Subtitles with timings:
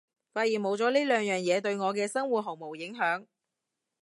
[0.33, 3.27] 發現冇咗呢兩樣嘢對我嘅生活毫無影響